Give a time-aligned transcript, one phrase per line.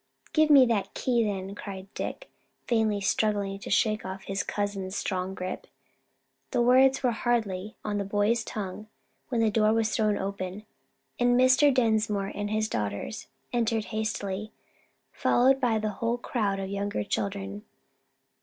[0.33, 2.27] "Give me that key then," cried Dick,
[2.67, 5.67] vainly struggling to shake off his cousin's strong grip.
[6.49, 8.87] The words were hardly on the boy's tongue,
[9.29, 10.65] when the door was thrown open,
[11.19, 11.71] and Mr.
[11.71, 14.51] Dinsmore and his daughters entered hastily,
[15.11, 17.63] followed by the whole crowd of younger children.